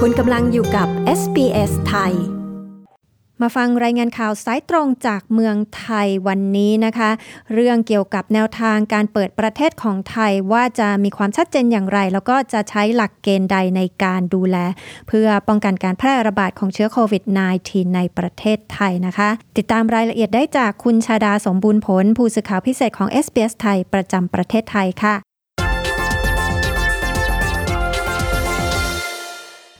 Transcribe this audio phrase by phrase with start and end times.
[0.00, 0.88] คุณกำลังอยู่กับ
[1.20, 2.12] SBS ไทย
[3.42, 7.10] มาฟังรายงานข่าวสายตรงจากเมืองไทยวันนี้นะคะ
[7.54, 14.56] เรื่องเกี่ยวกับแนวทางการเปิดประเทศของไทยว่าจะมีความชัดเจนอย่างไร แล้วก็จะใช้หลักเกณฑ์ใดในการดูแล
[15.08, 17.22] เพื่อป้องกันการแพร่ระบาดของเชื้อโควิด
[17.60, 25.33] -19 ในประเทศไทยนะคะ ติดตามรายละเอียดได้จากคุณชาดาสมบูรณ์ผล ผู้สื่อข่าวพิเศษของ SBS ไทยประจำประเทศไทยค่ะ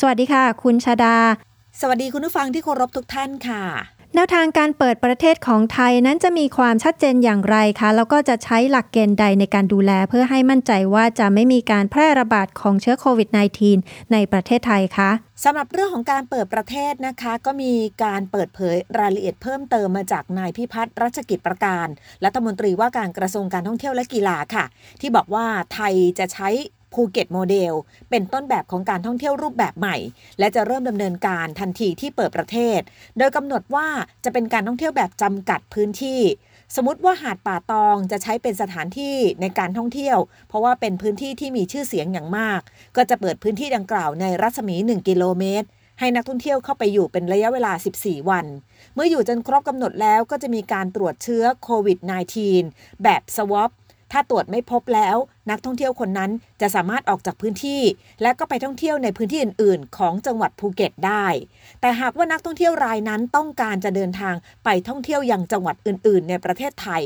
[0.00, 1.16] สวัสดีค่ะ คุณชาดา
[1.80, 3.62] สวัสดีคุณผู้ฟังที่เคารพทุกท่านค่ะ
[4.14, 13.28] แนวทางการเปิดประเทศของไทยนั้นจะมีความชัดเจนอย่างไรคะ แล้วก็จะใช้หลักเกณฑ์ใดในการดูแลเพื่อให้มั่นใจว่าจะไม่มีการแพร่ระบาดของเชื้อโควิด
[13.70, 15.10] -19 ในประเทศไทยคะ
[15.44, 17.72] สำหรับเรื่องของการเปิดประเทศนะคะ ก็มี
[18.04, 21.86] การเปิดเผยรายละเอียดเพิ่มเติมมาจากนายพิพัฒน์รัชกิจประการ
[22.24, 24.64] รัฐมนตรีว่าการกระทรวงการท่องเที่ยวและกีฬาค่ะ
[25.00, 26.48] ที่บอกว่าไทยจะใช้
[26.92, 27.72] ภูเก็ตโมเดล
[28.10, 29.96] เป็นต้นแบบของการท่องเที่ยวรูปแบบใหม่
[30.38, 32.80] และจะเริ่มดำเนินการทันทีที่เปิดประเทศ
[33.18, 33.88] โดยกำหนดว่า
[34.24, 36.20] จะเป็นการท่องเที่ยวแบบจำกัดพื้นที่
[36.76, 42.60] สมมติว่าหาดป่าตองจะใช้เป็นสถานที่ในการท่องเที่ยว เพราะว่าเป็นพื้นที่ที่มีชื่อเสียงอย่างมาก
[42.96, 45.68] ก็จะเปิดพื้นที่ดังกล่าวในรัศมี 1 กิโลเมตร
[46.00, 48.46] ให้นักท่องเที่ยวเข้าไปอยู่เป็นระยะเวลา 14 วัน
[48.94, 51.98] เมื่ออยู่จนครบกำหนดแล้วก็จะมีการตรวจเชื้อโควิด
[52.50, 53.70] -19 แบบสวอป
[54.12, 55.16] ถ้าตรวจไม่พบแล้ว
[55.50, 57.82] นักท่องเที่ยวคนนั้นจะสามารถออกจากพื้นที่
[58.22, 61.26] และก็ไปท่องเที่ยวในพื้นที่อื่น ๆ ของจังหวัดภูเก็ตได้
[61.80, 64.34] แต่หากว่านักท่องเที่ยวรายนั้นต้องการจะเดินทาง
[64.64, 67.02] ไปท่องเที่ยวยังจังหวัดอื่น ๆ ในประเทศไทย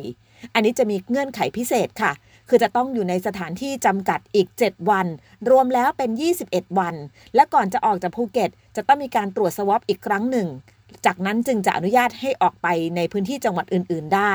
[0.55, 2.12] อันนี้จะมีเงื่อนไขพิเศษค่ะ
[2.48, 5.06] คือจะต้องอยู่ในสถานที่จำกัดอีก 7 วัน
[5.51, 6.11] รวมแล้วเป็น
[6.45, 6.95] 21 วัน
[7.34, 10.48] และก่อนจะออกจากภูเก็ต จะต้องมีการตรวจสวอปอีกครั้งหนึ่ง
[11.07, 14.35] จากนั้นจึงจะอนุญาตให้ออกไปในพื้นที่จังหวัดอื่น ๆ ได้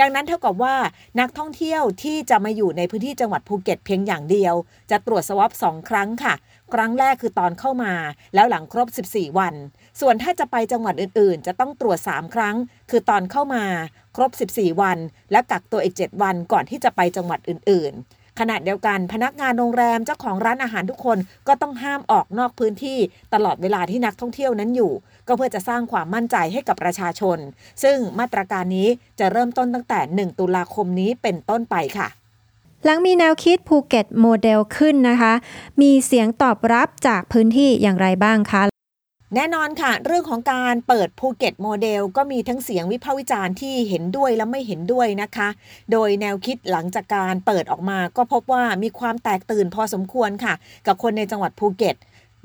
[0.00, 0.76] ดังนั้นเท่ากับว่า
[1.20, 4.54] นักท่องเที่ยวที่จะมาอยู่ในพื้นที่จังหวัดภูเก็ตเพียงอย่างเดียว
[4.90, 6.34] จะตรวจสวอปสองครั้งค่ะ
[6.74, 7.92] ครั้งแรกคือตอนเข้ามา
[8.34, 9.54] แล้วหลังครบ 14 วัน
[10.00, 12.56] ส่วนถ้าจะไปจังหวัดอื่น ๆ จะต้องตรวจ 3 ครั้ง
[12.90, 13.64] คือตอนเข้ามา
[14.16, 14.98] ครบ 14 วัน
[15.32, 21.18] และกักตัวอีก 7 วันก่อนที่จะไปจังหวัดอื่น ๆ ขณะเดียวกันพนักงานโรงแรมเจ้าของร้านอาหารทุกคน
[21.48, 22.98] ก็ต้องห้ามออกนอกพื้นที่
[23.34, 24.92] ตลอดเวลาที่นักท่องเที่ยวนั้นอยู่
[25.28, 27.38] ก็เพื่อจะสร้างความมั่นใจให้กับประชาชน
[27.82, 28.88] ซึ่งมาตรการนี้
[29.20, 32.08] จะเริ่มต้นตั้งแต่ 1 ตุลาคมนี้เป็นต้นไปค่ะ
[32.84, 35.32] หลังมีแนวคิดภูเก็ตโมเดลขึ้นนะคะ
[35.80, 38.73] มีเสียงตอบรับจากพื้นที่อย่างไรบ้างคะ
[39.36, 45.48] แน่นอนค่ะ เรื่องของการเปิดภูเก็ตโมเดลก็มีทั้งเสียงวิพากษ์วิจารณ์ที่เห็นด้วยและไม่เห็นด้วยนะคะ
[45.92, 50.54] โดยแนวคิดหลังจากการเปิดออกมาก็พบว่ามีความแตกตื่นพอสมควรค่ะ
[50.86, 51.96] กับคนในจังหวัดภูเก็ต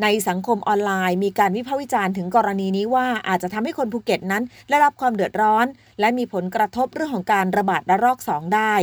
[0.03, 5.65] ในสังคมออนไลน์มีการวิพากษ์วิจารณ์ถึงกรณีนี้ว่าอาจจะทำให้คนภูเก็ตนั้นได้รับความเดือดร้อน
[5.99, 8.75] และมีผลกระทบเรื่องของการระบาดระลอก 2 ได้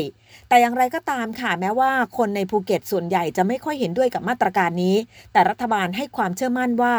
[0.48, 4.96] แต่อย่างไรก็ตามค่ะแม้ว่าคนในภูเก็ตส่วนใหญ่จะไม่ค่อยเห็นด้วยกับมาตรการนี้
[5.32, 6.94] แต่รัฐบาลให้ความเชื่อมั่นว่า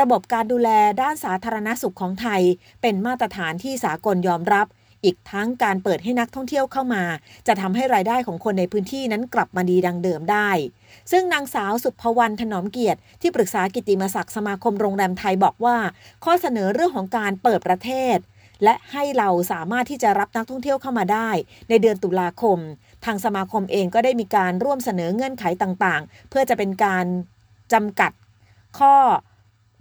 [0.00, 0.70] ระบบการดูแล
[1.02, 2.42] ด้านสาธารณสุขของไทย
[2.82, 4.66] เป็นมาตรฐานที่สากลยอมรับ
[5.04, 7.02] อีกทั้งการเปิดให้นักท่องเที่ยวเข้ามา
[7.46, 10.50] จะทำให้รายได้ของคนในพื้นที่นั้นกลับมาดีดังเดิมได้
[11.10, 15.76] ซึ่งนางสาวสุภวรรณถนอมเกียรติที่ปรึกษากิตติมศักดิ์สมาคมโรงแรมไทยบอกว่า
[16.24, 18.18] ข้อเสนอเรื่องของการเปิดประเทศ
[18.64, 21.30] และให้เราสามารถที่จะรับนักท่องเที่ยวเข้ามาได้
[21.68, 22.58] ในเดือนตุลาคม
[23.04, 27.06] ทางสมาคมเองก็ได้มีการร่วมเสนอเงื่อนไขต่างๆ เพื่อจะเป็นการ
[27.72, 28.12] จำกัด
[28.78, 28.94] ข้อ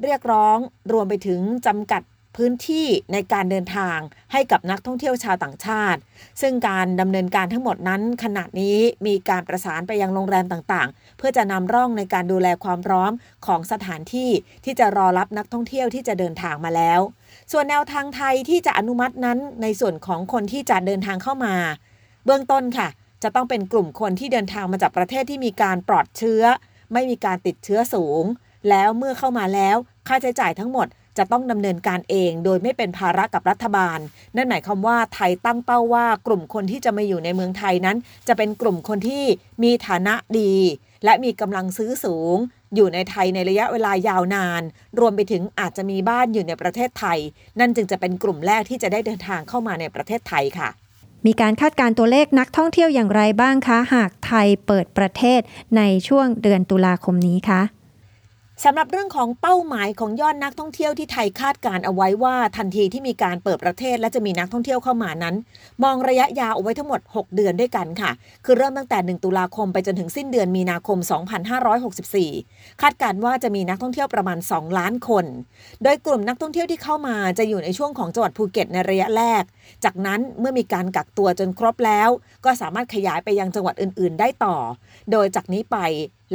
[0.03, 0.57] เรียกร้อง
[0.93, 2.01] รวมไปถึงจำกัด
[2.35, 3.97] พื้นที่ในการเดินทาง
[4.31, 5.99] ให้กับนักท่องเที่ยวชาวต่างชาติ
[6.41, 8.77] ซึ่งการดำเนินการทั้งหมดนั้น ขณะนี้
[9.07, 13.11] มีการประสานไปยังโรงแรมต่างๆ เพื่อจะนำร่องในการดูแลความพร้อม
[13.45, 14.29] ของสถานที่
[14.65, 16.99] ที่จะรอรับนักท่องเที่ยวที่จะเดินทางมาแล้ว
[17.51, 21.55] ส่วนแนวทางไทยที่จะอนุมัตินั้น ในส่วนของคนที่จะเดินทางเข้ามา
[22.25, 22.87] เบื้องต้นค่ะ
[23.23, 26.43] จะต้องเป็นกลุ่มคนที่เดินทางมาจากประเทศที่มีการปลอดเชื้อ
[26.93, 28.23] ไม่มีการติดเชื้อสูง
[28.69, 29.77] แล้วเมื่อเข้ามาแล้ว
[30.07, 33.99] ค่าใช้จ่ายทั้งหมด จะต้องดำเนินการเอง โดยไม่เป็นภาระกับรัฐบาล
[34.35, 37.97] นั่นหมายความว่าไทยตั้งเป้าว่ากลุ่มคนที่จะมาอยู่ในเมืองไทยนั้น
[38.27, 39.23] จะเป็นกลุ่มคนที่
[39.63, 40.53] มีฐานะดี
[41.05, 42.37] และมีกำลังซื้อสูง
[42.75, 44.61] อยู่ในไทยในระยะเวลายาวนาน
[44.99, 47.19] รวมไปถึงอาจจะมีบ้านอยู่ในประเทศไทย
[47.59, 50.69] นั่นจึงจะเป็นกลุ่มแรกที่จะได้เดินทางเข้ามาในประเทศไทยค่ะ
[51.25, 55.41] มีการคาดการ์ตัวเลขนักท่องเที่ยวอย่างไรบ้างคะ หากไทยเปิดประเทศ
[55.77, 57.61] ในช่วงเดือนตุลาคมนี้คะ
[58.65, 65.35] สำหรับเรื่องของเป้าหมายของยอดนักท่องเที่ยวที่ไทยคาดการเอาไว้ว่าทันทีที่มีการเปิดประเทศและจะมีนักท่องเที่ยวเข้ามานั้น
[65.83, 68.11] มองระยะยาวเอาไว้ทั้งหมด 6 เดือนด้วยกันค่ะ
[68.45, 70.97] คือเริ่มตั้งแต่ 1 ตุลาคมไปจนถึงสิ้นเดือนมีนาคม
[71.69, 75.25] 2564 คาดการว่าจะมีนักท่องเที่ยวประมาณ 2 ล้านคน
[75.83, 79.43] โดยกลุ่มนักท่องเที่ยวที่เข้ามาจะอยู่ในช่วงของจังหวัดภูเก็ตในระยะแรก
[79.83, 82.09] จากนั้นเมื่อมีการกักตัวจนครบแล้ว
[82.45, 84.55] ก็สามารถขยายไปยังจังหวัดอื่น ๆ ได้ต่อ
[85.11, 85.77] โดยจากนี้ไป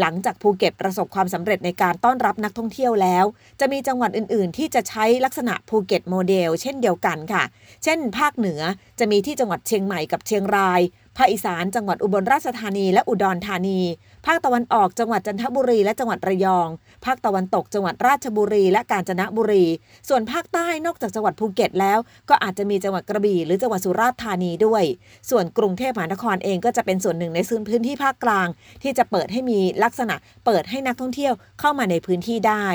[0.00, 3.24] หลังจากภูเก็ตประสบความสำเร็จในการต้อนรับนักท่องเที่ยวแล้ว
[3.60, 7.44] จะมีจังหวัดอื่น ๆ ที่จะใช้ลักษณะภูเก็ตโมเดล เช่นเดียวกันค่ะ
[7.84, 8.60] เช่น ภาคเหนือ
[8.98, 10.80] จะมีที่จังหวัดเชียงใหม่กับเชียงราย
[11.16, 13.80] ภาคอีสานจังหวัดอุบลราชธานีและอุดรธานี
[14.26, 16.68] ภาคตะวันออกจังหวัดจันทบุรีและจังหวัดระยอง
[17.04, 19.64] ภาคตะวันตกจังหวัดราชบุรีและกาญจนบุรี
[20.08, 21.98] ส่วนภาคใต้นอกจากจังหวัดภูเก็ตแล้ว
[22.28, 24.84] ก็อาจจะมีจังหวัดกระบี่หรือจังหวัดสุราษฎร์ธานีด้วย
[25.30, 28.48] ส่วนกรุงเทพมหานครเองก็จะเป็นส่วนหนึ่งในซึ่งพื้นที่ภาคกลาง
[28.82, 30.14] ที่จะเปิดให้มีลักษณะ
[30.46, 32.66] เปิดให้นักท่องเที่ยวเข้ามาในพื้นที่ได้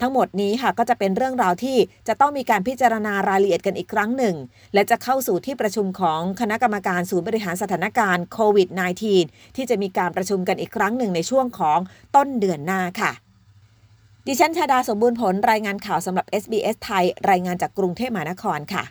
[0.00, 1.76] ทั้งหมดนี้ค่ะก็จะเป็นเรื่องราวที่
[2.08, 4.34] จะต้องมีการพิจารณารายละเอียดกันอีกครั้งหนึ่ง
[4.74, 8.68] และจะเข้าสู่ที่ประชุมของคณะกรรมการศูนย์บริหารสถานานการณ์โควิด
[9.12, 11.78] -19 ที่จะมีการประชุมกันอีกครั้งหนึ่งในช่วงของ
[12.16, 13.12] ต้นเดือนหน้าค่ะ
[14.26, 18.84] ดิฉันชาดาสมบูรณ์ผลรายงานข่าวสำหรับ SBS ไทย รายงานจากกรุงเทพมหานครค่ะ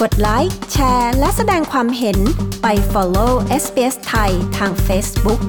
[0.00, 2.18] กดไลค์แชร์ และแสดงความเห็น
[2.62, 3.32] ไป follow
[3.62, 5.40] SBS ไทยทาง Facebook